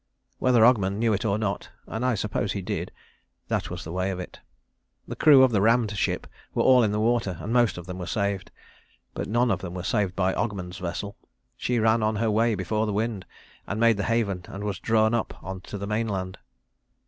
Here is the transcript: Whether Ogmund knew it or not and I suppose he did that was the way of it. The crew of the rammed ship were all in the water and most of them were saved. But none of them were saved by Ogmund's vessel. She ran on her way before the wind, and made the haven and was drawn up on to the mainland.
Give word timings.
Whether 0.39 0.65
Ogmund 0.65 0.97
knew 0.97 1.13
it 1.13 1.25
or 1.25 1.37
not 1.37 1.69
and 1.85 2.03
I 2.03 2.15
suppose 2.15 2.53
he 2.53 2.63
did 2.63 2.91
that 3.49 3.69
was 3.69 3.83
the 3.83 3.91
way 3.91 4.09
of 4.09 4.19
it. 4.19 4.39
The 5.07 5.15
crew 5.15 5.43
of 5.43 5.51
the 5.51 5.61
rammed 5.61 5.95
ship 5.95 6.25
were 6.55 6.63
all 6.63 6.81
in 6.83 6.91
the 6.91 6.99
water 6.99 7.37
and 7.39 7.53
most 7.53 7.77
of 7.77 7.85
them 7.85 7.99
were 7.99 8.07
saved. 8.07 8.49
But 9.13 9.27
none 9.27 9.51
of 9.51 9.59
them 9.61 9.75
were 9.75 9.83
saved 9.83 10.15
by 10.15 10.33
Ogmund's 10.33 10.79
vessel. 10.79 11.17
She 11.55 11.77
ran 11.77 12.01
on 12.01 12.15
her 12.15 12.31
way 12.31 12.55
before 12.55 12.87
the 12.87 12.91
wind, 12.93 13.27
and 13.67 13.79
made 13.79 13.97
the 13.97 14.03
haven 14.05 14.41
and 14.47 14.63
was 14.63 14.79
drawn 14.79 15.13
up 15.13 15.35
on 15.43 15.61
to 15.69 15.77
the 15.77 15.85
mainland. 15.85 16.39